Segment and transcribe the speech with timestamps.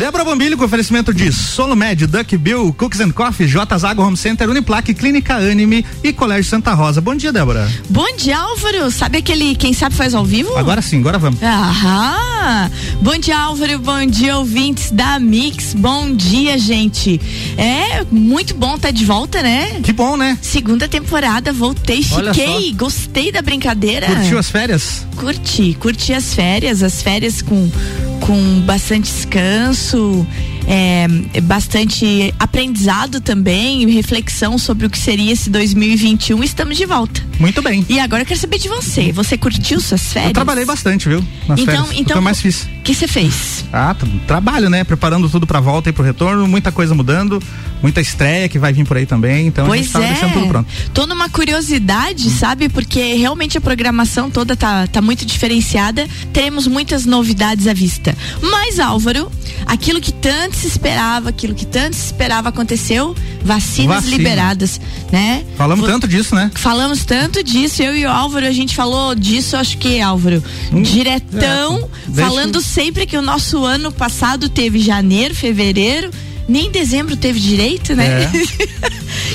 [0.00, 4.48] Débora Bombilho com oferecimento de Solomed, Duck Bill, Cooks and Coffee, J Zago Home Center,
[4.48, 7.02] Uniplaque, Clínica Anime e Colégio Santa Rosa.
[7.02, 7.70] Bom dia, Débora.
[7.90, 8.90] Bom dia, Álvaro.
[8.90, 10.56] Sabe aquele Quem Sabe Faz ao Vivo?
[10.56, 11.38] Agora sim, agora vamos.
[11.42, 12.70] Aham.
[13.02, 13.78] Bom dia, Álvaro.
[13.78, 15.74] Bom dia, ouvintes da Mix.
[15.74, 17.20] Bom dia, gente.
[17.58, 19.80] É muito bom estar tá de volta, né?
[19.82, 20.38] Que bom, né?
[20.40, 24.06] Segunda temporada, voltei, fiquei, gostei da brincadeira.
[24.06, 25.06] Curtiu as férias?
[25.14, 27.70] Curti, curti as férias, as férias com
[28.20, 30.26] com bastante descanso,
[30.66, 36.42] é, bastante aprendizado também, reflexão sobre o que seria esse 2021.
[36.44, 37.29] Estamos de volta.
[37.40, 37.84] Muito bem.
[37.88, 39.10] E agora eu quero saber de você.
[39.12, 40.28] Você curtiu suas férias?
[40.28, 41.24] Eu trabalhei bastante, viu?
[41.48, 42.00] Nas então, férias.
[42.00, 42.14] então.
[42.14, 42.68] Foi mais difícil.
[42.78, 43.64] O que você fez?
[43.72, 44.84] Ah, trabalho, né?
[44.84, 47.42] Preparando tudo pra volta e pro retorno, muita coisa mudando,
[47.82, 49.46] muita estreia que vai vir por aí também.
[49.46, 50.08] Então pois a gente tava é.
[50.08, 50.68] deixando tudo pronto.
[50.92, 52.30] Tô numa curiosidade, hum.
[52.30, 52.68] sabe?
[52.68, 56.06] Porque realmente a programação toda tá, tá muito diferenciada.
[56.34, 58.14] Teremos muitas novidades à vista.
[58.42, 59.32] Mas, Álvaro,
[59.64, 64.16] aquilo que tanto se esperava, aquilo que tanto se esperava aconteceu, vacinas Vacina.
[64.16, 65.44] liberadas, né?
[65.56, 66.50] Falamos tanto disso, né?
[66.54, 70.42] Falamos tanto disso, eu e o Álvaro, a gente falou disso, acho que, Álvaro,
[70.72, 76.10] hum, diretão, é, falando sempre que o nosso ano passado teve janeiro, fevereiro,
[76.48, 78.24] nem dezembro teve direito, né?
[78.24, 78.30] É.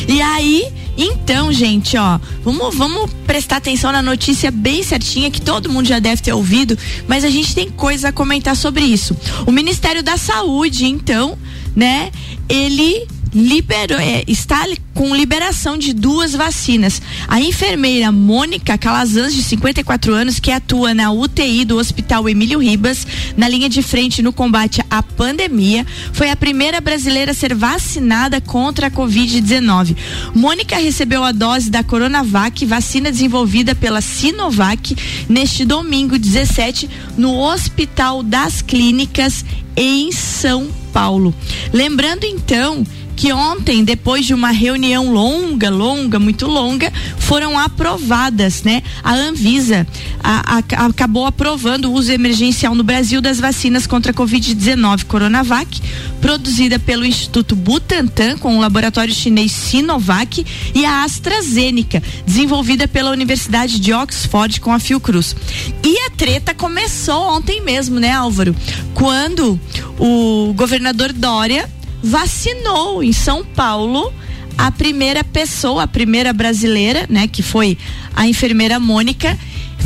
[0.11, 0.65] e aí,
[0.97, 5.99] então, gente, ó, vamos, vamos prestar atenção na notícia bem certinha que todo mundo já
[5.99, 9.15] deve ter ouvido, mas a gente tem coisa a comentar sobre isso.
[9.45, 11.37] O Ministério da Saúde, então,
[11.75, 12.11] né,
[12.47, 17.01] ele liberou, é, está com liberação de duas vacinas.
[17.27, 23.05] A enfermeira Mônica Calazans, de 54 anos, que atua na UTI do Hospital Emílio Ribas,
[23.35, 28.39] na linha de frente no combate à pandemia, foi a primeira brasileira a ser vacinada
[28.39, 29.97] contra a Covid-19.
[30.33, 34.95] Mônica recebeu a dose da Coronavac, vacina desenvolvida pela Sinovac,
[35.27, 39.43] neste domingo 17, no Hospital das Clínicas
[39.75, 41.35] em São Paulo.
[41.73, 48.83] Lembrando então que ontem, depois de uma reunião longa, longa, muito longa, foram aprovadas, né?
[49.03, 49.87] A Anvisa
[50.21, 55.81] a, a, acabou aprovando o uso emergencial no Brasil das vacinas contra a Covid-19 Coronavac,
[56.19, 63.79] produzida pelo Instituto Butantan com o laboratório chinês Sinovac e a AstraZeneca, desenvolvida pela Universidade
[63.79, 65.35] de Oxford com a Fiocruz.
[65.83, 68.55] E a treta começou ontem mesmo, né, Álvaro?
[68.93, 69.59] Quando
[69.97, 71.69] o governador Dória
[72.05, 74.13] vacinou em São Paulo
[74.57, 77.77] a primeira pessoa, a primeira brasileira, né, que foi
[78.15, 79.37] a enfermeira Mônica,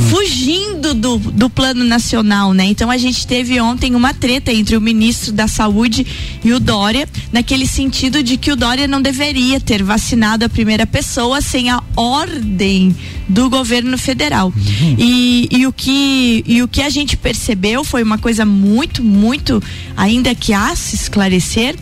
[0.08, 2.64] fugindo do, do plano nacional, né?
[2.64, 6.06] Então a gente teve ontem uma treta entre o ministro da Saúde
[6.42, 10.86] e o Dória, naquele sentido de que o Dória não deveria ter vacinado a primeira
[10.86, 12.96] pessoa sem a ordem
[13.28, 14.52] do governo federal.
[14.56, 14.96] Uhum.
[14.98, 19.62] E, e, o que, e o que a gente percebeu foi uma coisa muito, muito,
[19.96, 21.76] ainda que a se esclarecer,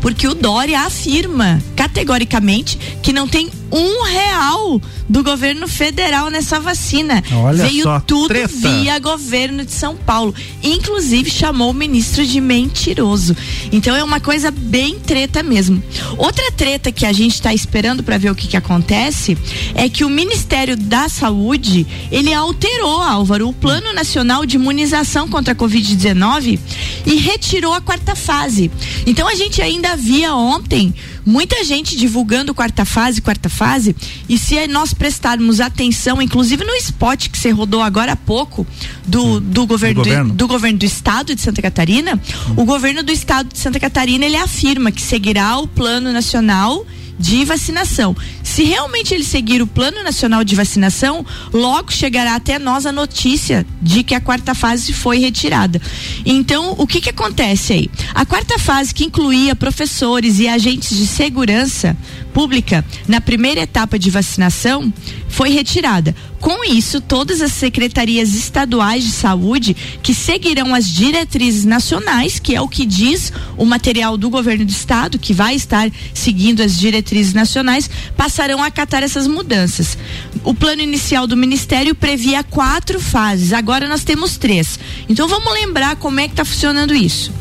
[0.00, 7.22] porque o Dória afirma categoricamente que não tem um real do governo federal nessa vacina.
[7.32, 8.48] Olha Veio só, tudo treta.
[8.48, 10.34] via governo de São Paulo.
[10.62, 13.36] Inclusive chamou o ministro de mentiroso.
[13.72, 15.82] Então é uma coisa bem treta mesmo.
[16.16, 19.36] Outra treta que a gente está esperando para ver o que, que acontece
[19.74, 25.52] é que o Ministério da Saúde ele alterou, Álvaro, o Plano Nacional de Imunização contra
[25.52, 26.58] a Covid-19
[27.06, 28.70] e retirou a quarta fase.
[29.06, 30.94] Então a gente ainda via ontem
[31.28, 33.94] muita gente divulgando quarta fase, quarta fase,
[34.28, 38.66] e se nós prestarmos atenção, inclusive no spot que você rodou agora há pouco
[39.06, 40.30] do, do, governo, do, governo.
[40.30, 42.18] Do, do governo do estado de Santa Catarina,
[42.56, 46.86] o governo do estado de Santa Catarina ele afirma que seguirá o plano nacional
[47.18, 48.16] de vacinação.
[48.58, 53.64] Se realmente ele seguir o Plano Nacional de Vacinação, logo chegará até nós a notícia
[53.80, 55.80] de que a quarta fase foi retirada.
[56.26, 57.90] Então, o que que acontece aí?
[58.12, 61.96] A quarta fase que incluía professores e agentes de segurança
[62.34, 64.92] pública na primeira etapa de vacinação
[65.28, 66.14] foi retirada.
[66.40, 72.60] Com isso, todas as secretarias estaduais de saúde que seguirão as diretrizes nacionais, que é
[72.60, 77.34] o que diz o material do governo do estado, que vai estar seguindo as diretrizes
[77.34, 79.98] nacionais, passarão a acatar essas mudanças.
[80.42, 84.78] O plano inicial do ministério previa quatro fases, agora nós temos três.
[85.08, 87.32] Então vamos lembrar como é que está funcionando isso.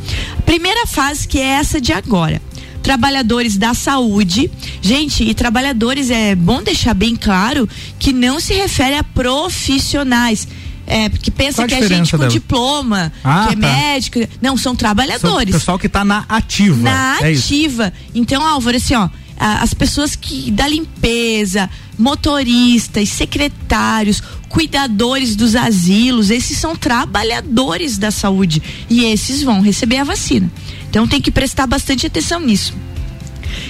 [0.46, 2.42] Primeira fase, que é essa de agora
[2.88, 4.50] trabalhadores da saúde.
[4.82, 7.68] Gente, e trabalhadores é bom deixar bem claro
[8.00, 10.48] que não se refere a profissionais.
[10.88, 12.32] É, porque pensa Qual que é gente com dela?
[12.32, 13.68] diploma, ah, que é tá.
[13.68, 14.20] médico.
[14.42, 15.52] Não, são trabalhadores.
[15.52, 16.82] São pessoal que está na ativa.
[16.82, 17.92] Na é ativa.
[18.16, 26.58] Então, Álvaro, assim, ó, as pessoas que da limpeza, motoristas, secretários, cuidadores dos asilos, esses
[26.58, 30.52] são trabalhadores da saúde e esses vão receber a vacina.
[30.90, 32.74] Então tem que prestar bastante atenção nisso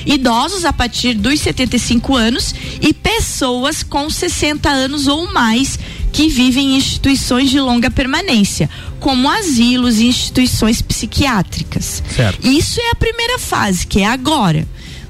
[0.06, 5.78] idosos a partir dos 75 anos e pessoas com 60 anos ou mais
[6.12, 8.70] que vivem em instituições de longa permanência,
[9.00, 12.02] como asilos e instituições psiquiátricas.
[12.16, 12.48] Certo.
[12.48, 14.66] Isso é a primeira fase, que é agora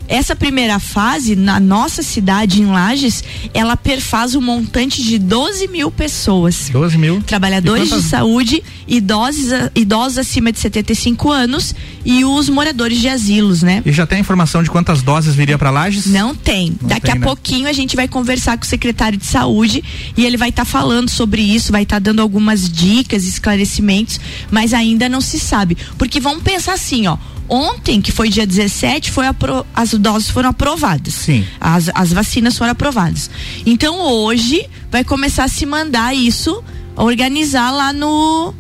[0.08, 3.24] essa primeira fase, na nossa cidade, em Lages,
[3.54, 6.70] ela perfaz um montante de 12 mil pessoas.
[6.72, 7.22] 12 mil.
[7.22, 11.76] Trabalhadores de saúde, idosos, idosos acima de 75 anos
[12.06, 13.82] e os moradores de asilos, né?
[13.86, 16.06] E já tem informação de quantas doses viria para Lages?
[16.06, 16.76] Não tem.
[16.82, 17.26] Não Daqui tem, a né?
[17.26, 19.84] pouquinho a gente vai conversar com o secretário de saúde
[20.16, 24.20] e ele vai estar tá falando sobre isso, vai estar tá dando algumas dicas, esclarecimentos,
[24.50, 25.78] mas ainda não se sabe.
[25.98, 27.18] Porque vamos pensar assim, ó
[27.50, 31.14] Ontem, que foi dia 17, foi apro as doses foram aprovadas.
[31.14, 31.46] Sim.
[31.60, 33.30] As, as vacinas foram aprovadas.
[33.66, 36.64] Então hoje vai começar a se mandar isso,
[36.96, 38.54] organizar lá no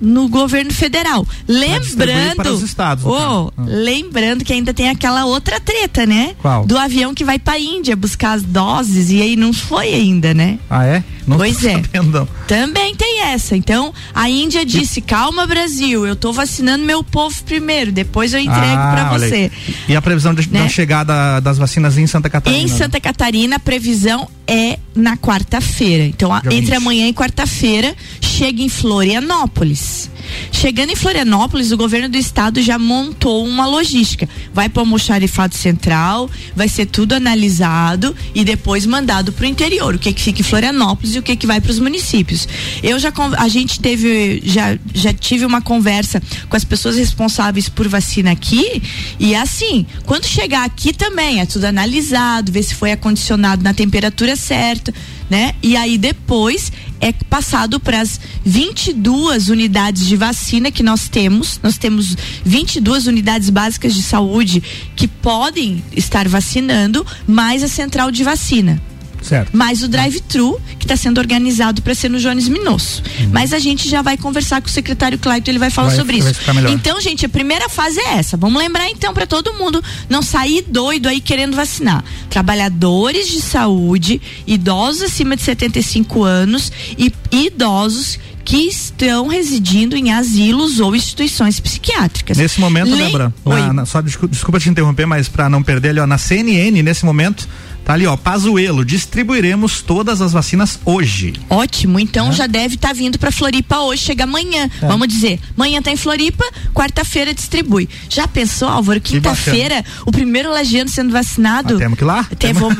[0.00, 1.26] no governo federal.
[1.46, 2.36] Lembrando.
[2.36, 3.64] Para os estados, oh, ah.
[3.66, 6.34] lembrando que ainda tem aquela outra treta, né?
[6.40, 6.64] Qual?
[6.64, 10.58] Do avião que vai para Índia buscar as doses e aí não foi ainda, né?
[10.70, 11.02] Ah, é?
[11.28, 11.74] Não pois é.
[11.74, 12.26] Sabendo.
[12.46, 13.54] Também tem essa.
[13.54, 18.80] Então, a Índia disse: calma, Brasil, eu tô vacinando meu povo primeiro, depois eu entrego
[18.80, 19.50] ah, para você.
[19.86, 20.62] E a previsão de, né?
[20.62, 22.62] da chegada das vacinas em Santa Catarina?
[22.62, 26.04] Em Santa Catarina, a previsão é na quarta-feira.
[26.04, 30.10] Então, entre amanhã e quarta-feira, chega em Florianópolis.
[30.52, 34.28] Chegando em Florianópolis, o governo do estado já montou uma logística.
[34.52, 39.94] Vai para o almoxarifado central, vai ser tudo analisado e depois mandado para o interior.
[39.94, 42.48] O que que fica em Florianópolis e o que que vai para os municípios.
[42.82, 47.88] Eu já a gente teve já já tive uma conversa com as pessoas responsáveis por
[47.88, 48.82] vacina aqui
[49.18, 54.36] e assim, quando chegar aqui também é tudo analisado, ver se foi acondicionado na temperatura
[54.36, 54.92] certa
[55.28, 55.54] né?
[55.62, 61.60] E aí depois é passado para as 22 unidades de vacina que nós temos.
[61.62, 64.62] Nós temos 22 unidades básicas de saúde
[64.96, 68.80] que podem estar vacinando, mais a central de vacina.
[69.22, 69.56] Certo.
[69.56, 73.02] Mais o drive-thru, que está sendo organizado para ser no Jones Minosso.
[73.20, 73.30] Uhum.
[73.32, 76.18] Mas a gente já vai conversar com o secretário Clayton, ele vai falar vai, sobre
[76.18, 76.32] isso.
[76.70, 78.36] Então, gente, a primeira fase é essa.
[78.36, 82.04] Vamos lembrar então para todo mundo não sair doido aí querendo vacinar.
[82.30, 88.18] Trabalhadores de saúde, idosos acima de 75 anos e idosos
[88.48, 92.38] que estão residindo em asilos ou instituições psiquiátricas.
[92.38, 93.04] Nesse momento, Le...
[93.04, 96.16] Débora, na, na, só desculpa, desculpa te interromper, mas para não perder ali, ó, na
[96.16, 97.46] CNN, nesse momento,
[97.88, 101.32] Tá ali, ó, Pazuelo, distribuiremos todas as vacinas hoje.
[101.48, 102.32] Ótimo, então é.
[102.32, 104.68] já deve estar tá vindo para Floripa hoje, chega amanhã.
[104.82, 104.86] É.
[104.86, 106.44] Vamos dizer, amanhã tá em Floripa,
[106.74, 107.88] quarta-feira distribui.
[108.10, 111.76] Já pensou, Álvaro, quinta-feira, o primeiro lagiano sendo vacinado?
[111.76, 112.24] Ah, temos que ir lá?
[112.38, 112.70] Tem, vou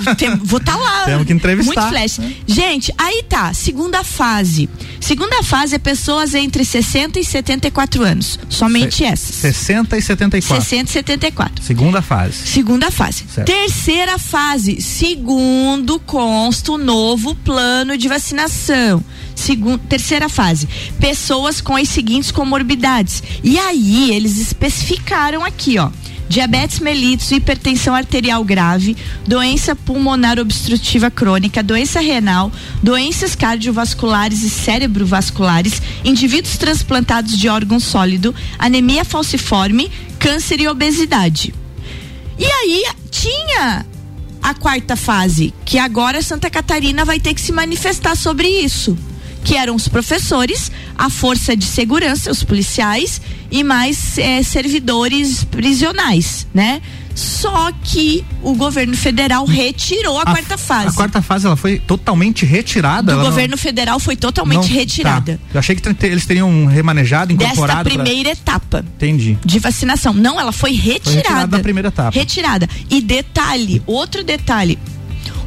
[0.59, 1.05] estar tá lá.
[1.07, 1.81] temos que entrevistar.
[1.81, 2.19] Muito flash.
[2.19, 2.33] É.
[2.47, 4.69] Gente, aí tá, segunda fase.
[5.01, 8.39] Segunda fase é pessoas entre 60 e 74 anos.
[8.51, 9.37] Somente Se, essas.
[9.37, 10.65] 60 e 74.
[10.67, 11.65] 60 e 74.
[11.65, 12.47] Segunda fase.
[12.47, 13.25] Segunda fase.
[13.33, 13.47] Certo.
[13.47, 19.01] Terceira fase Segundo, consta o novo plano de vacinação.
[19.33, 20.69] Segundo, terceira fase,
[20.99, 23.23] pessoas com as seguintes comorbidades.
[23.45, 25.89] E aí, eles especificaram aqui, ó
[26.29, 32.51] diabetes mellitus, hipertensão arterial grave, doença pulmonar obstrutiva crônica, doença renal,
[32.83, 41.55] doenças cardiovasculares e cerebrovasculares, indivíduos transplantados de órgão sólido, anemia falciforme, câncer e obesidade.
[42.37, 43.87] E aí tinha
[44.49, 48.97] a quarta fase, que agora Santa Catarina vai ter que se manifestar sobre isso.
[49.45, 56.47] Que eram os professores, a força de segurança, os policiais e mais é, servidores prisionais,
[56.53, 56.81] né?
[57.19, 60.89] Só que o governo federal retirou a, a quarta fase.
[60.89, 63.19] A quarta fase ela foi totalmente retirada.
[63.19, 63.59] O governo não...
[63.59, 65.33] federal foi totalmente não, retirada.
[65.33, 65.55] Tá.
[65.55, 67.85] Eu achei que eles teriam remanejado, incorporado.
[67.85, 68.41] Desta primeira pra...
[68.41, 68.85] etapa.
[68.95, 69.37] Entendi.
[69.45, 70.15] De vacinação.
[70.15, 71.03] Não, ela foi retirada.
[71.03, 72.17] Foi retirada da primeira etapa.
[72.17, 72.69] Retirada.
[72.89, 74.79] E detalhe, outro detalhe.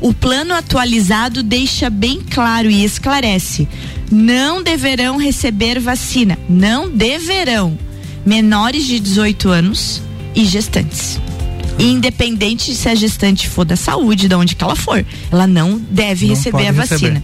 [0.01, 3.65] O plano atualizado deixa bem claro e esclarece:
[4.11, 7.77] não deverão receber vacina, não deverão
[8.25, 10.01] menores de 18 anos
[10.35, 11.19] e gestantes
[11.79, 16.27] independente se a gestante for da saúde, de onde que ela for, ela não deve
[16.27, 17.23] não receber a vacina.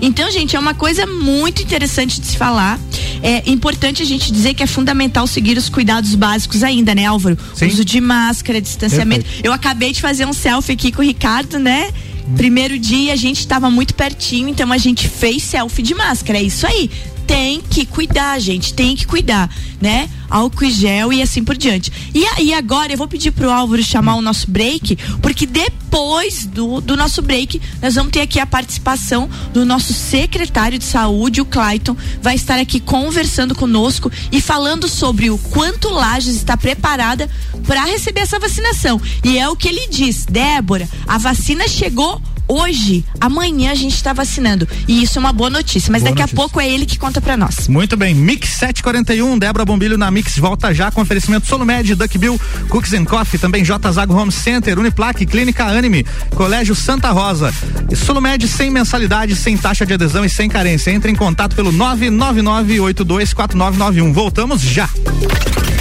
[0.00, 2.78] Então, gente, é uma coisa muito interessante de se falar.
[3.22, 7.36] É importante a gente dizer que é fundamental seguir os cuidados básicos ainda, né, Álvaro?
[7.54, 7.66] Sim.
[7.66, 9.24] Uso de máscara, distanciamento.
[9.24, 9.46] Perfeito.
[9.46, 11.90] Eu acabei de fazer um selfie aqui com o Ricardo, né?
[12.36, 16.38] Primeiro dia a gente estava muito pertinho, então a gente fez selfie de máscara.
[16.38, 16.90] É isso aí.
[17.26, 19.50] Tem que cuidar, gente, tem que cuidar,
[19.80, 20.08] né?
[20.28, 21.92] Álcool e gel e assim por diante.
[22.14, 26.80] E aí agora eu vou pedir pro Álvaro chamar o nosso break, porque depois do,
[26.80, 31.44] do nosso break nós vamos ter aqui a participação do nosso secretário de saúde, o
[31.44, 37.28] Clayton, vai estar aqui conversando conosco e falando sobre o quanto Lages está preparada
[37.66, 39.00] para receber essa vacinação.
[39.24, 44.12] E é o que ele diz, Débora, a vacina chegou hoje, amanhã a gente está
[44.12, 44.68] vacinando.
[44.86, 45.90] E isso é uma boa notícia.
[45.90, 46.34] Mas boa daqui notícia.
[46.34, 47.66] a pouco é ele que conta para nós.
[47.68, 48.14] Muito bem.
[48.14, 52.38] Mix 741, Débora Bombilho na Mix volta já com oferecimento Solumed, Duck Bill,
[52.68, 57.52] Cooks and Coffee, também J Zago Home Center, Uniplaque, Clínica Anime, Colégio Santa Rosa.
[57.90, 60.90] E Solumed sem mensalidade, sem taxa de adesão e sem carência.
[60.90, 64.12] Entre em contato pelo 999824991.
[64.12, 64.88] Voltamos já.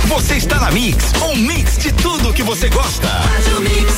[0.08, 3.08] Você está na Mix, um mix de tudo que você gosta.
[3.08, 3.94] Faz o mix.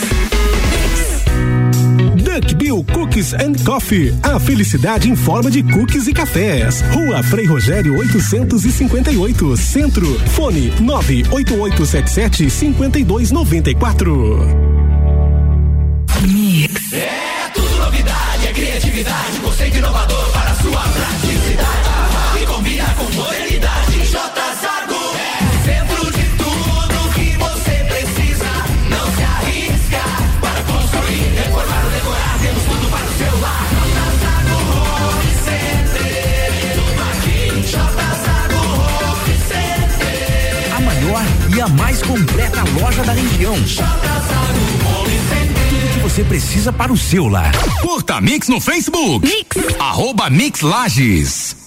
[2.39, 4.13] Duck Bill Cookies and Coffee.
[4.22, 6.82] A felicidade em forma de cookies e cafés.
[6.94, 10.06] Rua Frei Rogério 858, Centro.
[10.29, 14.48] Fone 98877 5294.
[16.27, 16.94] Mix.
[16.94, 20.46] É tudo novidade, é criatividade, conceito inovador para
[41.67, 43.53] a mais completa loja da região.
[45.69, 47.51] Tudo que você precisa para o seu lar.
[47.81, 49.27] Curta Mix no Facebook.
[49.27, 49.57] Mix.
[49.77, 51.66] Arroba Mix Lages.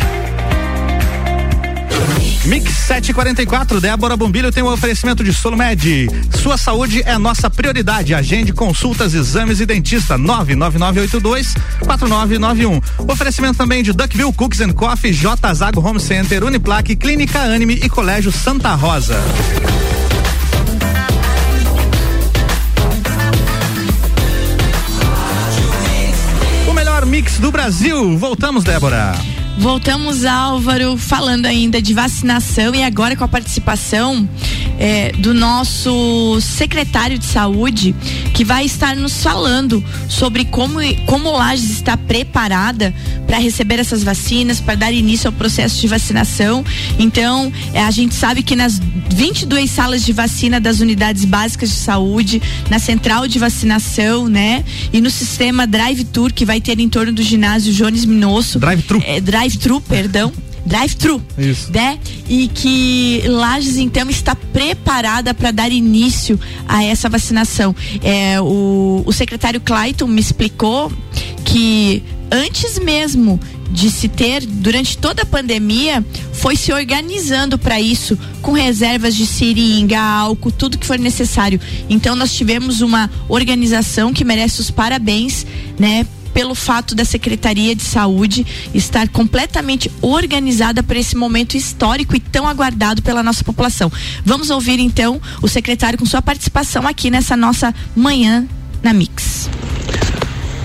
[2.45, 6.09] Mix 744, Débora Bombilho tem um oferecimento de Solumed.
[6.41, 8.15] Sua saúde é nossa prioridade.
[8.15, 11.53] Agende consultas, exames e dentista 99982
[11.85, 12.81] 4991.
[13.07, 17.87] Oferecimento também de Duckville Cooks and Coffee, J Zago Home Center, Uniplaque, Clínica Anime e
[17.87, 19.21] Colégio Santa Rosa.
[26.67, 28.17] O melhor mix do Brasil.
[28.17, 29.13] Voltamos, Débora.
[29.57, 34.27] Voltamos, Álvaro, falando ainda de vacinação e agora com a participação
[34.81, 37.93] é, do nosso secretário de saúde,
[38.33, 42.91] que vai estar nos falando sobre como, como Lages está preparada
[43.27, 46.65] para receber essas vacinas, para dar início ao processo de vacinação.
[46.97, 51.75] Então, é, a gente sabe que nas 22 salas de vacina das unidades básicas de
[51.75, 54.65] saúde, na central de vacinação, né?
[54.91, 58.57] E no sistema Drive-Tour, que vai ter em torno do ginásio Jones Minosso.
[58.57, 58.99] Drive-Thru.
[59.05, 60.33] É, drive-thru, perdão
[60.65, 61.21] drive-thru,
[61.69, 61.99] né?
[62.29, 67.75] E que Lages então está preparada para dar início a essa vacinação.
[68.01, 70.91] É, o, o secretário Clayton me explicou
[71.43, 73.39] que antes mesmo
[73.71, 79.25] de se ter durante toda a pandemia foi se organizando para isso com reservas de
[79.25, 81.59] seringa, álcool, tudo que for necessário.
[81.89, 85.45] Então nós tivemos uma organização que merece os parabéns,
[85.79, 92.19] né, pelo fato da Secretaria de Saúde estar completamente organizada para esse momento histórico e
[92.19, 93.91] tão aguardado pela nossa população.
[94.25, 98.47] Vamos ouvir então o secretário com sua participação aqui nessa nossa manhã
[98.81, 99.49] na Mix.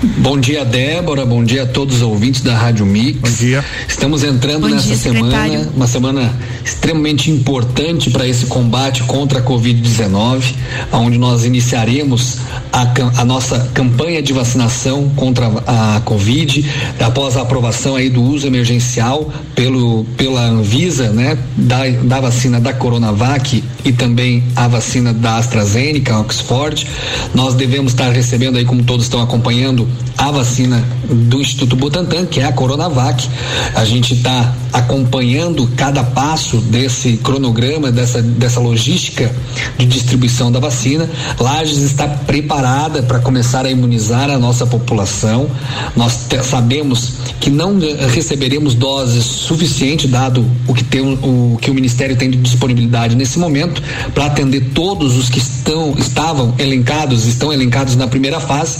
[0.03, 1.25] Bom dia, Débora.
[1.25, 3.19] Bom dia a todos os ouvintes da Rádio Mix.
[3.19, 3.65] Bom dia.
[3.87, 5.71] Estamos entrando Bom nessa dia, semana, secretário.
[5.75, 10.53] uma semana extremamente importante para esse combate contra a Covid-19,
[10.91, 12.37] onde nós iniciaremos
[12.71, 12.87] a,
[13.21, 16.63] a nossa campanha de vacinação contra a Covid,
[16.99, 22.71] após a aprovação aí do uso emergencial pelo, pela Anvisa, né, da, da vacina da
[22.71, 26.85] Coronavac e também a vacina da AstraZeneca, Oxford.
[27.33, 29.86] Nós devemos estar recebendo aí, como todos estão acompanhando,
[30.17, 33.27] a vacina do Instituto Butantan, que é a Coronavac.
[33.75, 39.31] A gente está acompanhando cada passo desse cronograma, dessa, dessa logística
[39.77, 41.09] de distribuição da vacina.
[41.39, 45.49] Lages está preparada para começar a imunizar a nossa população.
[45.95, 47.77] Nós sabemos que não
[48.13, 53.39] receberemos doses suficientes, dado o que, tem, o que o Ministério tem de disponibilidade nesse
[53.39, 53.81] momento,
[54.13, 58.77] para atender todos os que estão, estavam elencados, estão elencados na primeira fase.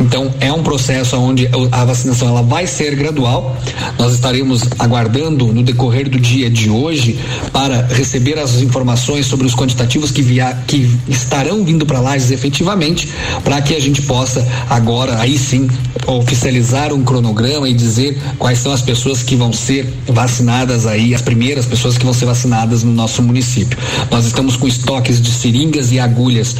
[0.00, 3.56] Então, é um processo onde a vacinação ela vai ser gradual.
[3.98, 7.18] Nós estaremos aguardando no decorrer do dia de hoje
[7.52, 13.08] para receber as informações sobre os quantitativos que, via, que estarão vindo para Lages efetivamente,
[13.42, 15.68] para que a gente possa agora, aí sim,
[16.06, 21.22] oficializar um cronograma e dizer quais são as pessoas que vão ser vacinadas aí, as
[21.22, 23.76] primeiras pessoas que vão ser vacinadas no nosso município.
[24.10, 26.56] Nós estamos com estoques de seringas e agulhas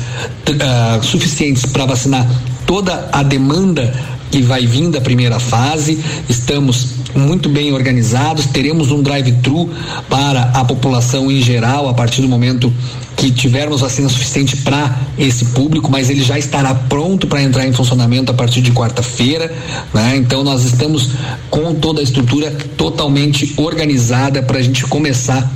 [0.60, 2.26] ah, suficientes para vacinar
[2.66, 3.94] toda a demanda
[4.30, 6.02] que vai vir da primeira fase.
[6.28, 8.46] Estamos muito bem organizados.
[8.46, 9.70] Teremos um drive-thru
[10.08, 12.72] para a população em geral a partir do momento
[13.16, 17.72] que tivermos vacina suficiente para esse público, mas ele já estará pronto para entrar em
[17.72, 19.50] funcionamento a partir de quarta-feira.
[19.94, 20.16] Né?
[20.16, 21.12] Então nós estamos
[21.48, 25.50] com toda a estrutura totalmente organizada para a gente começar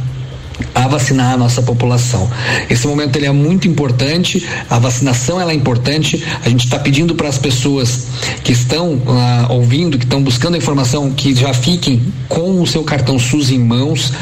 [0.75, 2.29] a vacinar a nossa população.
[2.69, 6.23] Esse momento ele é muito importante, a vacinação ela é importante.
[6.45, 8.07] A gente está pedindo para as pessoas
[8.43, 12.83] que estão ah, ouvindo, que estão buscando a informação, que já fiquem com o seu
[12.85, 14.13] cartão SUS em mãos,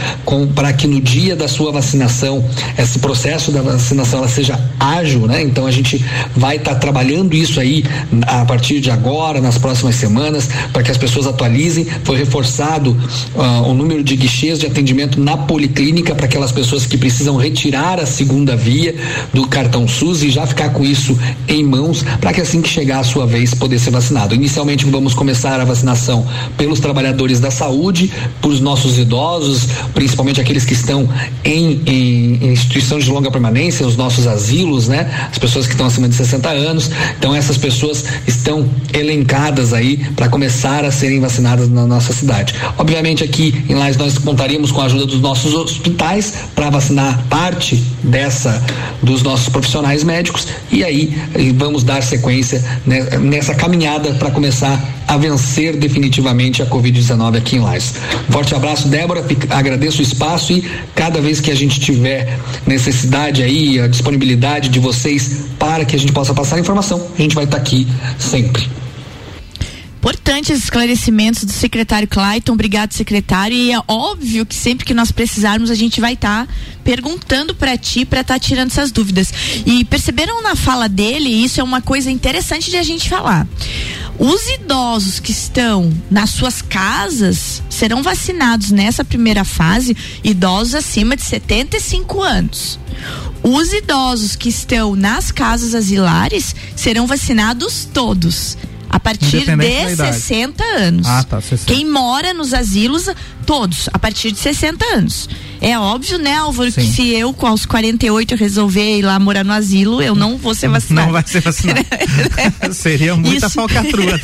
[0.54, 2.44] para que no dia da sua vacinação
[2.78, 5.42] esse processo da vacinação ela seja ágil, né?
[5.42, 6.04] Então a gente
[6.36, 7.84] vai estar trabalhando isso aí
[8.26, 11.86] a partir de agora, nas próximas semanas, para que as pessoas atualizem.
[12.04, 12.96] Foi reforçado
[13.36, 17.98] ah, o número de guichês de atendimento na policlínica para aquelas pessoas que precisam retirar
[17.98, 18.94] a segunda via
[19.34, 21.18] do cartão SUS e já ficar com isso
[21.48, 24.36] em mãos para que assim que chegar a sua vez poder ser vacinado.
[24.36, 26.24] Inicialmente vamos começar a vacinação
[26.56, 31.08] pelos trabalhadores da saúde, por os nossos idosos, principalmente aqueles que estão
[31.44, 35.28] em, em, em instituições de longa permanência, os nossos asilos, né?
[35.30, 36.88] As pessoas que estão acima de 60 anos.
[37.18, 42.54] Então essas pessoas estão elencadas aí para começar a serem vacinadas na nossa cidade.
[42.78, 47.76] Obviamente aqui em Lages nós contaríamos com a ajuda dos nossos hospitais para vacinar parte
[48.02, 48.62] dessa
[49.02, 51.16] dos nossos profissionais médicos e aí
[51.56, 57.60] vamos dar sequência né, nessa caminhada para começar a vencer definitivamente a Covid-19 aqui em
[57.60, 57.94] Lages.
[58.28, 59.24] Forte abraço, Débora.
[59.50, 60.62] Agradeço o espaço e
[60.94, 65.98] cada vez que a gente tiver necessidade aí, a disponibilidade de vocês para que a
[65.98, 67.88] gente possa passar a informação, a gente vai estar aqui
[68.18, 68.68] sempre.
[70.08, 72.54] Importantes esclarecimentos do secretário Clayton.
[72.54, 73.54] Obrigado, secretário.
[73.54, 76.48] E é óbvio que sempre que nós precisarmos, a gente vai estar
[76.82, 79.30] perguntando para ti, para estar tirando essas dúvidas.
[79.66, 83.46] E perceberam na fala dele, isso é uma coisa interessante de a gente falar.
[84.18, 89.94] Os idosos que estão nas suas casas serão vacinados nessa primeira fase,
[90.24, 92.80] idosos acima de 75 anos.
[93.42, 98.56] Os idosos que estão nas casas asilares serão vacinados todos.
[98.90, 99.50] A partir de
[99.92, 99.96] idade.
[99.96, 101.06] 60 anos.
[101.06, 101.72] Ah, tá, 60.
[101.72, 103.08] Quem mora nos asilos,
[103.48, 105.26] todos, a partir de 60 anos.
[105.58, 106.92] É óbvio, né, Álvaro, que Sim.
[106.92, 110.54] se eu, com aos 48, eu resolver ir lá morar no asilo, eu não vou
[110.54, 111.06] ser vacinado.
[111.06, 111.80] Não vai ser vacinado.
[112.72, 113.54] Seria muita Isso.
[113.56, 114.20] falcatrua.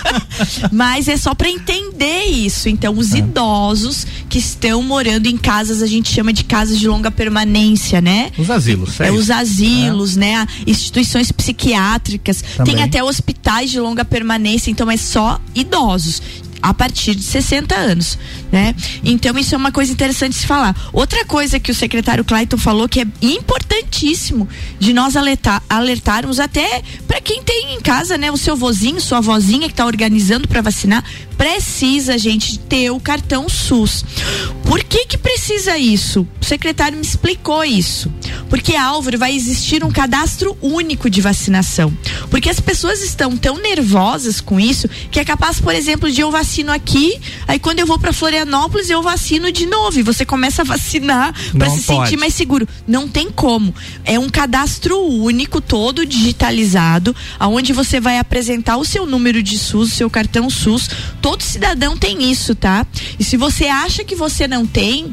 [0.72, 2.68] Mas é só para entender isso.
[2.70, 2.96] Então, É.
[2.96, 8.00] os idosos que estão morando em casas, a gente chama de casas de longa permanência,
[8.00, 8.32] né?
[8.38, 10.46] Os asilos, É, é os asilos, né?
[10.66, 12.42] Instituições psiquiátricas.
[12.56, 12.74] Também.
[12.76, 16.22] Tem até hospitais de longa permanência, então é só idosos.
[16.66, 18.18] A partir de 60 anos,
[18.50, 18.74] né?
[19.04, 20.74] Então isso é uma coisa interessante se falar.
[20.94, 24.48] Outra coisa que o secretário Clayton falou que é importantíssimo
[24.78, 29.20] de nós alertar, alertarmos até para quem tem em casa, né, o seu vozinho, sua
[29.20, 31.04] vozinha que está organizando para vacinar,
[31.36, 34.02] precisa gente ter o cartão SUS.
[34.64, 36.26] Por que que precisa isso?
[36.40, 38.10] O secretário me explicou isso.
[38.48, 41.92] Porque, Álvaro, vai existir um cadastro único de vacinação.
[42.30, 46.30] Porque as pessoas estão tão nervosas com isso que é capaz, por exemplo, de eu
[46.54, 50.62] vacino aqui, aí quando eu vou para Florianópolis eu vacino de novo e você começa
[50.62, 52.04] a vacinar para se pode.
[52.04, 52.68] sentir mais seguro.
[52.86, 53.74] Não tem como.
[54.04, 59.92] É um cadastro único, todo digitalizado, aonde você vai apresentar o seu número de SUS,
[59.92, 60.88] o seu cartão SUS.
[61.20, 62.86] Todo cidadão tem isso, tá?
[63.18, 65.10] E se você acha que você não tem,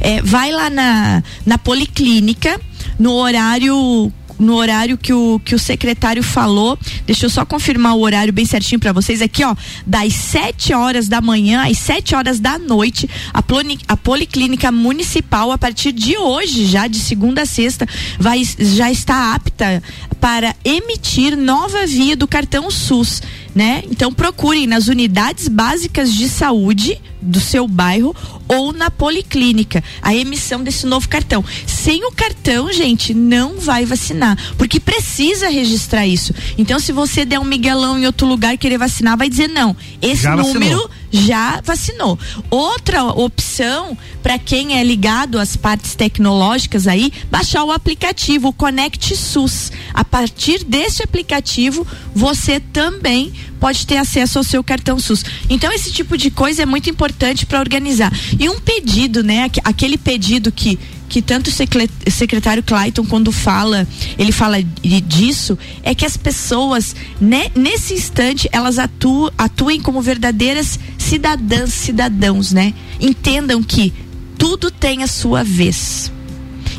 [0.00, 2.60] é, vai lá na, na policlínica
[2.98, 6.78] no horário no horário que o, que o secretário falou.
[7.06, 9.54] Deixa eu só confirmar o horário bem certinho para vocês aqui, ó.
[9.86, 15.52] Das 7 horas da manhã às 7 horas da noite, a, ploni, a Policlínica Municipal,
[15.52, 17.86] a partir de hoje, já de segunda a sexta,
[18.18, 19.82] vai, já está apta
[20.20, 23.22] para emitir nova via do cartão SUS
[23.54, 23.82] né?
[23.90, 28.14] Então procurem nas unidades básicas de saúde do seu bairro
[28.48, 31.44] ou na policlínica a emissão desse novo cartão.
[31.66, 36.34] Sem o cartão, gente, não vai vacinar, porque precisa registrar isso.
[36.58, 39.76] Então, se você der um miguelão em outro lugar querer vacinar, vai dizer não.
[40.00, 42.18] Esse número já vacinou.
[42.50, 49.16] Outra opção para quem é ligado às partes tecnológicas aí, baixar o aplicativo o Connect
[49.16, 49.70] SUS.
[49.92, 55.24] A partir desse aplicativo, você também pode ter acesso ao seu cartão SUS.
[55.48, 58.12] Então esse tipo de coisa é muito importante para organizar.
[58.38, 60.78] E um pedido, né, aquele pedido que
[61.12, 63.86] que tanto o secretário Clayton, quando fala,
[64.18, 70.80] ele fala disso, é que as pessoas, né, nesse instante, elas atuam, atuem como verdadeiras
[70.96, 72.72] cidadãs, cidadãos, né?
[72.98, 73.92] Entendam que
[74.38, 76.10] tudo tem a sua vez.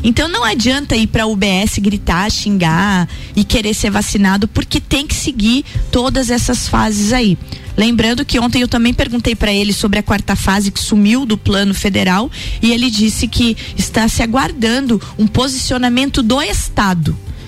[0.04, 5.14] Então não adianta ir para UBS gritar, xingar e querer ser vacinado, porque tem que
[5.14, 7.38] seguir todas essas fases aí.
[7.74, 11.38] Lembrando que ontem eu também perguntei para ele sobre a quarta fase que sumiu do
[11.38, 12.30] plano federal
[12.62, 16.22] e ele disse que está se aguardando um posicionamento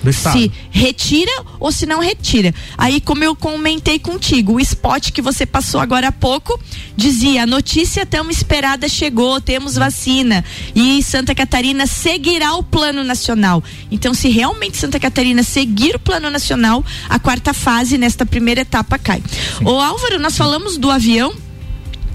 [0.07, 2.53] do Estado se retira ou se não retira.
[2.77, 6.59] Aí, como eu comentei contigo, o spot que você passou agora há pouco
[6.95, 10.43] dizia: a notícia tão esperada chegou, temos vacina
[10.73, 13.63] e Santa Catarina seguirá o plano nacional.
[13.91, 18.97] Então, se realmente Santa Catarina seguir o plano nacional, a quarta fase nesta primeira etapa
[18.97, 19.21] cai.
[19.57, 19.65] Sim.
[19.65, 21.33] Ô Álvaro, nós falamos do avião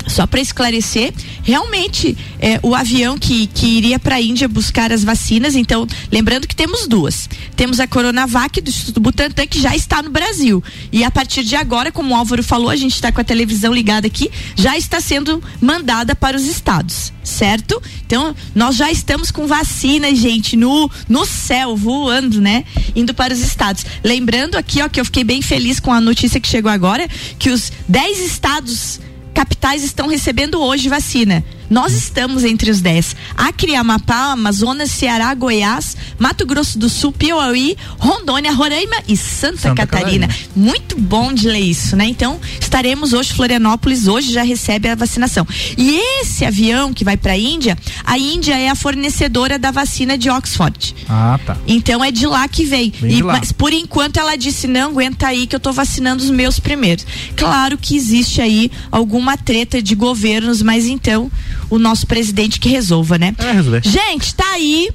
[0.07, 1.13] só para esclarecer,
[1.43, 6.47] realmente é, o avião que, que iria para a Índia buscar as vacinas, então, lembrando
[6.47, 7.29] que temos duas.
[7.57, 10.63] Temos a Coronavac do Instituto Butantan, que já está no Brasil.
[10.91, 13.73] E a partir de agora, como o Álvaro falou, a gente está com a televisão
[13.73, 17.81] ligada aqui, já está sendo mandada para os estados, certo?
[18.07, 22.65] Então, nós já estamos com vacina, gente, no, no céu, voando, né?
[22.95, 23.85] Indo para os estados.
[24.03, 27.51] Lembrando aqui, ó, que eu fiquei bem feliz com a notícia que chegou agora, que
[27.51, 29.01] os 10 estados
[29.33, 31.45] capitais estão recebendo hoje vacina.
[31.69, 33.17] Nós estamos entre os 10.
[33.37, 39.87] Acre, Amapá, Amazonas, Ceará, Goiás, Mato Grosso do Sul, Piauí, Rondônia, Roraima e Santa, Santa
[39.87, 40.29] Catarina.
[40.29, 40.49] Catarina.
[40.55, 42.07] Muito bom de ler isso, né?
[42.07, 45.47] Então, estaremos hoje, Florianópolis, hoje já recebe a vacinação.
[45.77, 50.17] E esse avião que vai para a Índia, a Índia é a fornecedora da vacina
[50.17, 50.95] de Oxford.
[51.09, 51.57] Ah, tá.
[51.67, 52.93] Então é de lá que vem.
[53.03, 56.59] E, mas por enquanto ela disse: não, aguenta aí que eu tô vacinando os meus
[56.59, 57.07] primeiros.
[57.37, 61.31] Claro que existe aí alguma treta de governos, mas então
[61.69, 63.35] o nosso presidente que resolva, né?
[63.39, 63.83] É, resolver.
[63.85, 64.91] Gente, tá aí.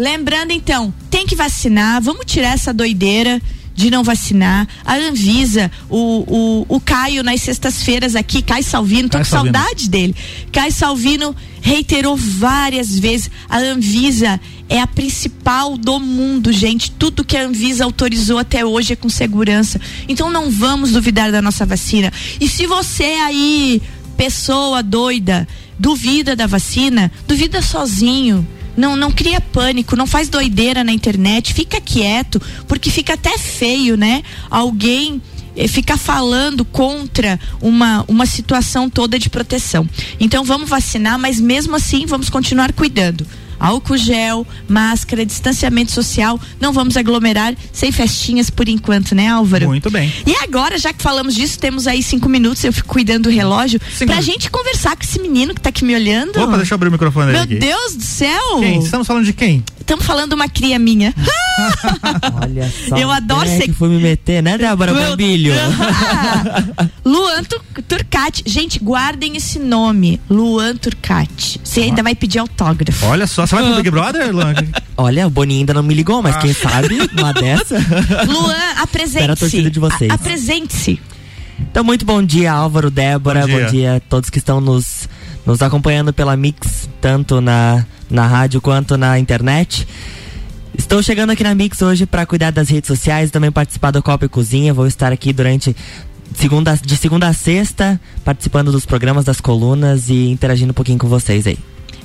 [0.00, 3.38] Lembrando então, tem que vacinar, vamos tirar essa doideira
[3.74, 4.66] de não vacinar.
[4.82, 9.54] A Anvisa, o, o, o Caio nas sextas-feiras aqui, Caio Salvino, tô Caio com Salvino.
[9.54, 10.16] saudade dele.
[10.50, 16.90] Caio Salvino reiterou várias vezes, a Anvisa é a principal do mundo, gente.
[16.92, 19.78] Tudo que a Anvisa autorizou até hoje é com segurança.
[20.08, 22.10] Então não vamos duvidar da nossa vacina.
[22.40, 23.82] E se você aí,
[24.16, 25.46] pessoa doida,
[25.78, 28.48] duvida da vacina, duvida sozinho.
[28.80, 33.94] Não, não cria pânico, não faz doideira na internet, fica quieto, porque fica até feio,
[33.94, 34.22] né?
[34.48, 35.20] Alguém
[35.54, 39.86] eh, ficar falando contra uma, uma situação toda de proteção.
[40.18, 43.26] Então vamos vacinar, mas mesmo assim vamos continuar cuidando
[43.60, 46.40] álcool gel, máscara, distanciamento social.
[46.58, 49.68] Não vamos aglomerar sem festinhas por enquanto, né, Álvaro?
[49.68, 50.12] Muito bem.
[50.26, 53.78] E agora, já que falamos disso, temos aí cinco minutos, eu fico cuidando do relógio,
[53.94, 54.06] Sim.
[54.06, 56.40] pra gente conversar com esse menino que tá aqui me olhando.
[56.40, 57.56] Opa, deixa eu abrir o microfone Meu aqui.
[57.56, 58.60] Deus do céu!
[58.60, 58.78] Quem?
[58.80, 59.62] Estamos falando de quem?
[59.90, 61.12] Estamos falando uma cria minha.
[62.40, 62.96] Olha só.
[62.96, 63.62] Eu adoro é ser.
[63.64, 65.52] que fui me meter, né, Débora Bombilho?
[67.04, 67.42] Luan
[67.88, 68.44] Turcati.
[68.46, 70.20] Gente, guardem esse nome.
[70.30, 71.60] Luan Turcati.
[71.64, 73.04] Você ainda vai pedir autógrafo.
[73.04, 74.54] Olha só, você vai pro Big Brother, Luan?
[74.96, 76.38] Olha, o Boninho ainda não me ligou, mas ah.
[76.38, 77.76] quem sabe uma dessa.
[78.28, 79.30] Luan, apresente-se.
[79.32, 80.12] a torcida de vocês.
[80.12, 81.00] Apresente-se.
[81.58, 83.40] Então, muito bom dia, Álvaro, Débora.
[83.40, 83.64] Bom dia.
[83.64, 85.08] bom dia a todos que estão nos,
[85.44, 89.86] nos acompanhando pela Mix, tanto na, na rádio quanto na internet.
[90.76, 94.24] Estou chegando aqui na Mix hoje para cuidar das redes sociais também participar do Copa
[94.24, 94.74] e Cozinha.
[94.74, 95.76] Vou estar aqui durante
[96.34, 101.08] segunda, de segunda a sexta, participando dos programas, das colunas e interagindo um pouquinho com
[101.08, 101.58] vocês aí.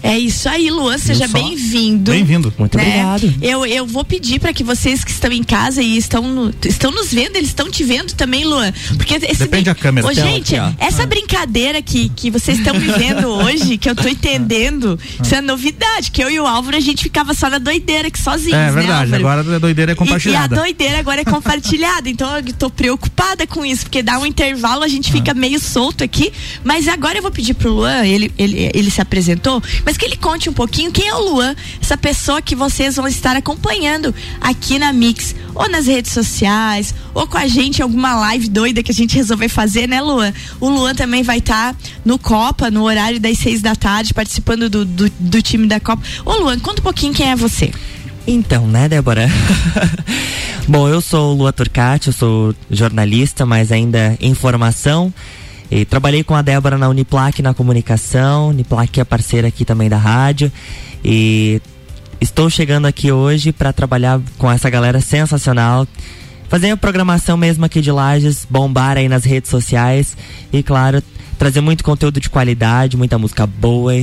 [0.06, 2.12] É isso aí, Luan, seja bem-vindo.
[2.12, 2.54] Bem-vindo.
[2.60, 2.84] Muito né?
[2.84, 3.34] obrigado.
[3.42, 6.92] Eu, eu vou pedir para que vocês que estão em casa e estão, no- estão
[6.92, 8.72] nos vendo, eles estão te vendo também, Luan.
[8.98, 10.06] Porque esse Depende da câmera.
[10.08, 15.00] Ô, gente, aqui, essa brincadeira que, que vocês estão vivendo hoje, que eu tô entendendo,
[15.24, 16.12] isso é novidade.
[16.12, 18.72] Que eu e o Álvaro a gente ficava só na doideira aqui sozinhos, É né,
[18.72, 19.28] verdade, Álvaro?
[19.40, 20.56] agora a doideira é E, e a compartilhada.
[20.56, 24.88] doideira agora é compartilhada, então eu tô preocupada com isso, porque dá um intervalo, a
[24.88, 26.32] gente fica meio solto aqui.
[26.64, 30.18] Mas agora eu vou pedir pro Luan, ele, ele, ele se apresentou, mas que ele
[30.18, 34.80] conte um pouquinho quem é o Luan, essa pessoa que vocês vão estar acompanhando aqui
[34.80, 38.96] na Mix, ou nas redes sociais, ou com a gente alguma live doida que a
[38.96, 40.34] gente resolver fazer, né, Luan?
[40.60, 44.86] O Luan também vai estar no Copa, no horário das seis da tarde, participando do,
[44.86, 46.02] do, do time da Copa.
[46.26, 47.72] Ô, Luan, conta um pouquinho quem é você.
[48.28, 49.30] Então, né, Débora?
[50.68, 55.14] Bom, eu sou o Lua Turcati, eu sou jornalista, mas ainda em formação.
[55.70, 58.50] E trabalhei com a Débora na Uniplac na comunicação.
[58.50, 60.52] Uniplac é parceira aqui também da rádio.
[61.04, 61.62] E
[62.22, 65.88] estou chegando aqui hoje para trabalhar com essa galera sensacional.
[66.48, 70.16] Fazer a programação mesmo aqui de Lages, bombar aí nas redes sociais
[70.54, 71.02] e, claro,
[71.40, 73.94] trazer muito conteúdo de qualidade, muita música boa.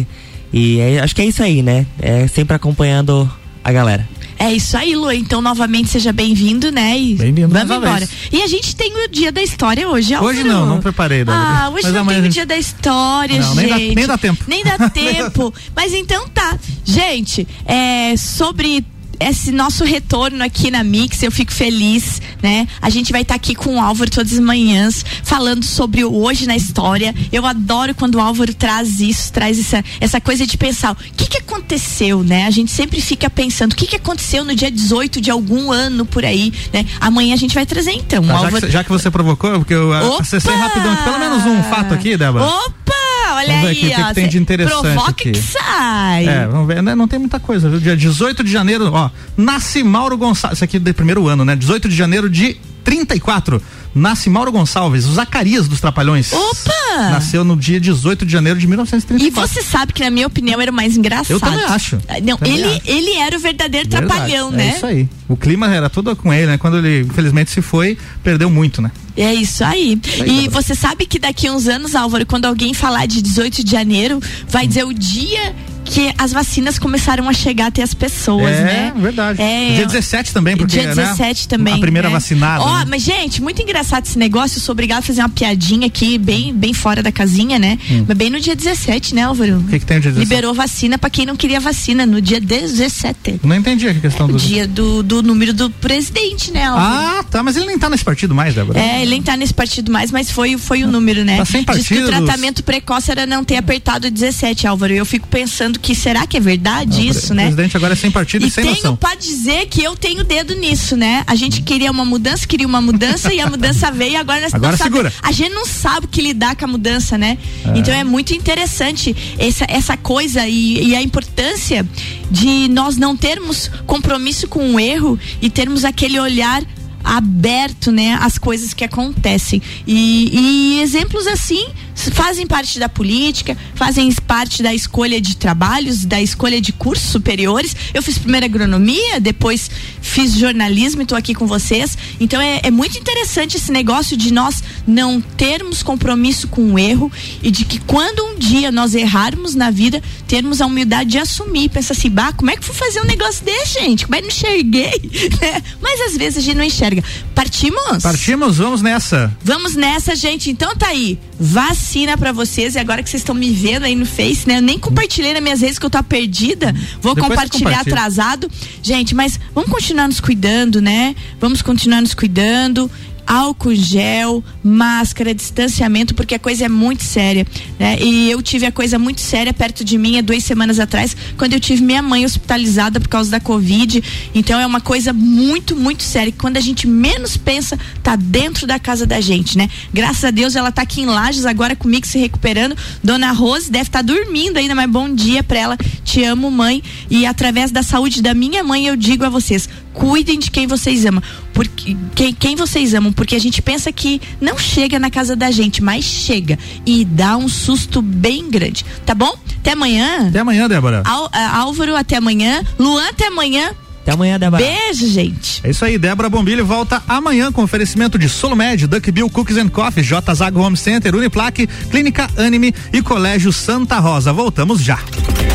[0.52, 1.86] E, é- acho que é isso aí, né?
[2.00, 3.30] É sempre acompanhando
[3.62, 4.06] a galera.
[4.44, 5.12] É isso aí, Lu.
[5.12, 6.98] Então, novamente, seja bem-vindo, né?
[6.98, 7.98] E Bem-vindo Vamos embora.
[8.06, 8.10] vez.
[8.32, 10.34] E a gente tem o dia da história hoje, Álvaro.
[10.36, 11.36] Hoje não, não preparei, Débora.
[11.38, 13.66] Ah, hoje Mas não tem o dia da história, Não, gente.
[13.66, 14.44] nem dá- nem dá tempo.
[14.48, 15.54] Nem dá tempo.
[15.76, 16.58] Mas então tá.
[16.84, 18.84] Gente, é, sobre
[19.28, 22.66] esse nosso retorno aqui na Mix, eu fico feliz, né?
[22.80, 26.46] A gente vai estar aqui com o Álvaro todas as manhãs, falando sobre o hoje
[26.46, 27.14] na história.
[27.32, 31.26] Eu adoro quando o Álvaro traz isso, traz essa, essa coisa de pensar, o que
[31.26, 32.46] que aconteceu, né?
[32.46, 36.04] A gente sempre fica pensando, o que que aconteceu no dia 18 de algum ano
[36.04, 36.84] por aí, né?
[37.00, 38.66] Amanhã a gente vai trazer então, Tá, já, Álvaro.
[38.66, 40.22] que, já que você provocou, porque eu ah, Opa!
[40.22, 42.44] acessei rapidão, pelo menos um fato aqui, Débora.
[42.44, 43.01] Opa!
[43.34, 44.06] Olha Vamos ver aí, aqui o que ó.
[44.08, 45.32] que tem de interessante Provoca aqui.
[45.32, 46.26] que sai.
[46.26, 46.94] É, vamos ver, né?
[46.94, 47.80] não tem muita coisa, viu?
[47.80, 51.56] Dia 18 de janeiro, ó, nasce Mauro Gonçalves, isso aqui é do primeiro ano, né?
[51.56, 53.62] 18 de janeiro de 34,
[53.94, 56.32] nasce Mauro Gonçalves, o Zacarias dos Trapalhões.
[56.32, 56.72] Opa!
[57.10, 59.48] Nasceu no dia 18 de janeiro de E 1934.
[59.48, 61.30] você sabe que, na minha opinião, era o mais engraçado.
[61.30, 61.98] Eu também acho.
[62.24, 62.80] Não, Também ele, acho.
[62.84, 64.72] ele era o verdadeiro Verdade, trapalhão, é né?
[64.76, 65.08] isso aí.
[65.28, 66.58] O clima era todo com ele, né?
[66.58, 68.90] Quando ele, infelizmente, se foi, perdeu muito, né?
[69.16, 70.00] É isso aí.
[70.20, 73.62] aí, e você sabe que daqui a uns anos, Álvaro, quando alguém falar de 18
[73.62, 75.54] de janeiro, vai dizer o dia
[75.92, 78.92] que as vacinas começaram a chegar até as pessoas, é, né?
[78.96, 79.42] verdade.
[79.42, 81.46] É, Dia 17 também, porque, Dia 17 né?
[81.48, 81.74] também.
[81.74, 82.14] A primeira né?
[82.14, 82.64] vacinada.
[82.64, 82.86] Ó, né?
[82.88, 84.56] mas gente, muito engraçado esse negócio.
[84.56, 87.78] Eu sou obrigada a fazer uma piadinha aqui, bem, bem fora da casinha, né?
[88.08, 89.56] Mas bem no dia 17, né, Álvaro?
[89.56, 89.64] Hum.
[89.66, 90.28] O que, que tem o dia 17?
[90.28, 93.40] Liberou vacina pra quem não queria vacina no dia 17.
[93.44, 94.38] Não entendi a questão do.
[94.38, 97.18] Dia do, do número do presidente, né, Álvaro?
[97.18, 98.80] Ah, tá, mas ele nem tá nesse partido mais, Débora.
[98.80, 101.36] É, ele nem tá nesse partido mais, mas foi, foi o número, né?
[101.36, 104.92] Tá sem Diz que o tratamento precoce era não ter apertado 17, Álvaro.
[104.92, 107.42] E eu fico pensando que será que é verdade Não, isso, o né?
[107.44, 108.96] presidente agora é sem partido e, E sem tenho noção.
[108.96, 111.24] pra dizer que eu tenho dedo nisso, né?
[111.26, 114.54] A gente queria uma mudança, queria uma mudança e a mudança veio e agora nós
[114.54, 115.12] Agora não sabe- segura.
[115.20, 117.36] A gente não sabe o que lidar com a mudança, né?
[117.74, 121.84] Então é muito interessante essa, essa coisa e, e a importância
[122.30, 126.62] de nós não termos compromisso com o erro e termos aquele olhar
[127.04, 129.60] aberto, né, às coisas que acontecem.
[129.86, 131.66] E, e exemplos assim
[132.10, 137.76] fazem parte da política, fazem parte da escolha de trabalhos, da escolha de cursos superiores.
[137.92, 141.96] Eu fiz primeiro agronomia, depois fiz jornalismo e estou aqui com vocês.
[142.20, 147.10] Então é, é muito interessante esse negócio de nós não termos compromisso com o erro
[147.42, 151.68] e de que quando um dia nós errarmos na vida, termos a humildade de assumir.
[151.68, 154.06] Pensa assim, bah, como é que fui fazer um negócio desse, gente?
[154.06, 154.92] Como é que não enxerguei?
[155.42, 155.62] Né?
[155.80, 157.02] Mas às vezes a gente não enxerga.
[157.34, 158.02] Partimos?
[158.02, 159.34] Partimos, vamos nessa.
[159.42, 160.50] Vamos nessa, gente.
[160.50, 161.18] Então tá aí.
[161.44, 162.76] Vacina pra vocês.
[162.76, 164.58] E agora que vocês estão me vendo aí no Face, né?
[164.58, 166.72] Eu nem compartilhei nas minhas redes que eu tô perdida.
[167.00, 167.94] Vou Depois compartilhar compartilha.
[167.96, 168.48] atrasado.
[168.80, 171.16] Gente, mas vamos continuar nos cuidando, né?
[171.40, 172.88] Vamos continuar nos cuidando.
[173.26, 177.46] Álcool gel, máscara, distanciamento, porque a coisa é muito séria,
[177.78, 177.98] né?
[178.00, 181.52] E eu tive a coisa muito séria perto de mim há duas semanas atrás, quando
[181.52, 184.02] eu tive minha mãe hospitalizada por causa da Covid.
[184.34, 186.32] Então é uma coisa muito, muito séria.
[186.32, 189.68] que Quando a gente menos pensa, tá dentro da casa da gente, né?
[189.92, 192.76] Graças a Deus ela tá aqui em Lages agora comigo se recuperando.
[193.02, 195.76] Dona Rose deve estar dormindo ainda, mas bom dia pra ela.
[196.04, 196.82] Te amo, mãe.
[197.10, 201.04] E através da saúde da minha mãe, eu digo a vocês: cuidem de quem vocês
[201.04, 201.22] amam.
[201.52, 205.50] Porque quem, quem vocês amam, porque a gente pensa que não chega na casa da
[205.50, 208.84] gente, mas chega e dá um susto bem grande.
[209.04, 209.34] Tá bom?
[209.58, 210.28] Até amanhã.
[210.28, 211.02] Até amanhã, Débora.
[211.04, 212.62] Al- ah, Álvaro, até amanhã.
[212.78, 213.70] Luan, até amanhã.
[214.02, 214.64] Até amanhã, Débora.
[214.64, 215.60] Beijo, gente.
[215.62, 219.68] É isso aí, Débora Bombilho volta amanhã com oferecimento de Solomed, Duck Bill Cookies and
[219.68, 224.32] Coffee, J Zago Home Center, Uniplaque, Clínica Anime e Colégio Santa Rosa.
[224.32, 224.98] Voltamos já.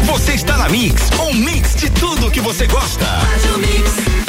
[0.05, 3.05] Você está na Mix, um mix de tudo que você gosta.
[3.05, 4.26] Faz o mix.